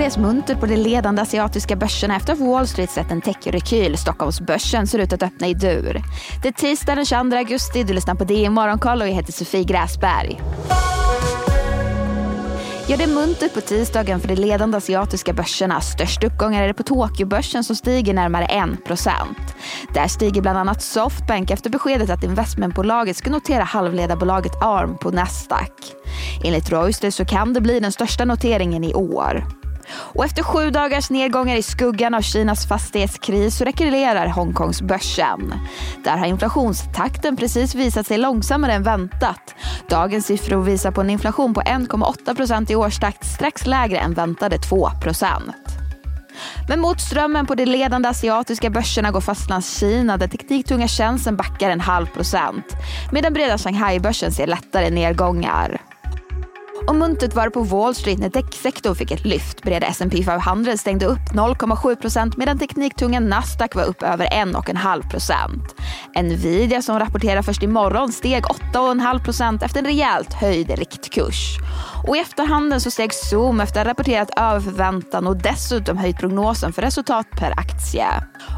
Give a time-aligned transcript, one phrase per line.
[0.00, 3.96] det är muntert på de ledande asiatiska börserna efter att Wall Street sett en techrekyl.
[3.96, 6.02] Stockholmsbörsen ser ut att öppna i dur.
[6.42, 7.82] Det är tisdag den 22 augusti.
[7.82, 10.40] Du lyssnar på DI Morgonkoll och jag heter Sofie Gräsberg.
[12.88, 15.80] Ja, det är muntert på tisdagen för de ledande asiatiska börserna.
[15.80, 18.68] Störst uppgångar är det på Tokyobörsen som stiger närmare 1
[19.94, 25.72] Där stiger bland annat Softbank efter beskedet att investmentbolaget ska notera halvledarbolaget ARM på Nasdaq.
[26.44, 29.59] Enligt Reuters så kan det bli den största noteringen i år.
[29.92, 35.54] Och efter sju dagars nedgångar i skuggan av Kinas fastighetskris så rekylerar Hongkongsbörsen.
[36.04, 39.54] Där har inflationstakten precis visat sig långsammare än väntat.
[39.88, 44.58] Dagens siffror visar på en inflation på 1,8 procent i årstakt, strax lägre än väntade
[44.58, 45.80] 2 procent.
[46.68, 51.80] Men mot strömmen på de ledande asiatiska börserna går Fastlandskina där tekniktunga tjänsten backar en
[51.80, 52.66] halv procent.
[53.12, 55.89] Medan breda Shanghai-börsen ser lättare nedgångar.
[56.90, 59.62] Och muntet var på Wall Street när däcksektorn fick ett lyft.
[59.62, 65.74] Breda S&P 500 stängde upp 0,7 procent medan tekniktunga Nasdaq var upp över 1,5 procent.
[66.22, 71.58] Nvidia som rapporterar först imorgon steg 8,5 procent efter en rejält höjd riktkurs.
[72.06, 76.18] Och i efterhanden så steg Zoom efter att ha rapporterat över förväntan och dessutom höjt
[76.18, 78.06] prognosen för resultat per aktie.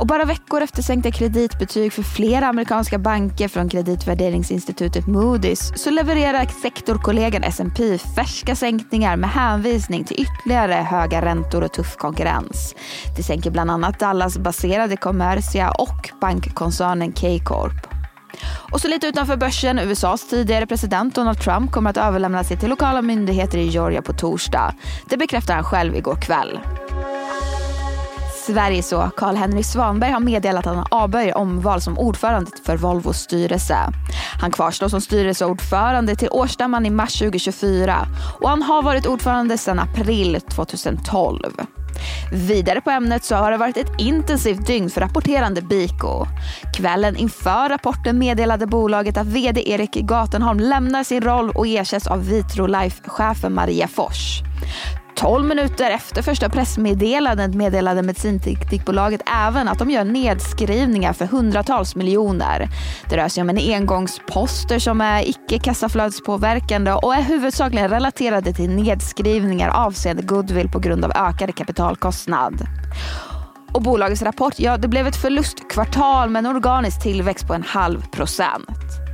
[0.00, 6.46] Och bara veckor efter sänkta kreditbetyg för flera amerikanska banker från kreditvärderingsinstitutet Moody's så levererar
[6.62, 12.74] sektorkollegan S&P färska sänkningar med hänvisning till ytterligare höga räntor och tuff konkurrens.
[13.16, 17.95] Det sänker bland annat Dallas-baserade Commercia och bankkoncernen K-Corp.
[18.72, 22.70] Och så lite utanför börsen, USAs tidigare president Donald Trump kommer att överlämna sig till
[22.70, 24.74] lokala myndigheter i Georgia på torsdag.
[25.08, 26.58] Det bekräftar han själv igår kväll.
[28.46, 33.76] Sverige så Carl-Henry Svanberg har meddelat att han avböjer omval som ordförande för Volvos styrelse.
[34.40, 38.08] Han kvarstår som styrelseordförande till årsstämman i mars 2024
[38.40, 41.52] och han har varit ordförande sedan april 2012.
[42.32, 46.26] Vidare på ämnet så har det varit ett intensivt dygn för rapporterande Biko.
[46.76, 52.28] Kvällen inför rapporten meddelade bolaget att vd Erik Gatenholm lämnar sin roll och ersätts av
[52.28, 54.42] Vitrolife-chefen Maria Fors.
[55.16, 62.68] 12 minuter efter första pressmeddelandet meddelade medicinteknikbolaget även att de gör nedskrivningar för hundratals miljoner.
[63.10, 68.70] Det rör sig om en engångsposter som är icke kassaflödespåverkande och är huvudsakligen relaterade till
[68.70, 72.66] nedskrivningar avseende goodwill på grund av ökade kapitalkostnad.
[73.72, 78.06] Och bolagets rapport, ja det blev ett förlustkvartal med en organisk tillväxt på en halv
[78.10, 79.05] procent.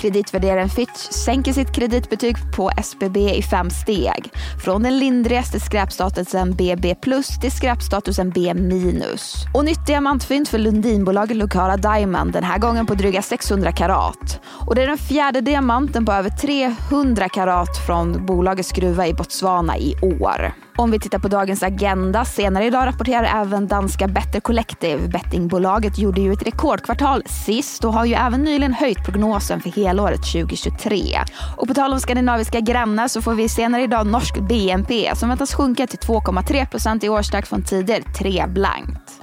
[0.00, 4.30] Kreditvärderaren Fitch sänker sitt kreditbetyg på SBB i fem steg.
[4.64, 9.34] Från den lindrigaste skräpstatusen BB plus till skräpstatusen B minus.
[9.54, 14.40] Och nytt diamantfynd för Lundinbolaget Lucara Diamond, den här gången på dryga 600 karat.
[14.46, 19.78] Och det är den fjärde diamanten på över 300 karat från bolagets gruva i Botswana
[19.78, 20.65] i år.
[20.78, 25.08] Om vi tittar på dagens agenda, senare idag rapporterar även danska Better Collective.
[25.08, 30.32] Bettingbolaget gjorde ju ett rekordkvartal sist och har ju även nyligen höjt prognosen för helåret
[30.32, 31.18] 2023.
[31.56, 35.54] Och på tal om skandinaviska grannar så får vi senare idag norsk BNP som väntas
[35.54, 39.20] sjunka till 2,3 procent i årstakt från tidigare 3 blankt.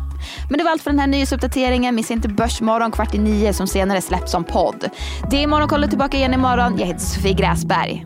[0.50, 1.96] Men det var allt för den här nyhetsuppdateringen.
[1.96, 4.90] Missa inte Börsmorgon kvart i nio som senare släpps som podd.
[5.31, 6.78] Det är Morgonkollet tillbaka igen imorgon.
[6.80, 8.06] Jag heter Sofie Gräsberg.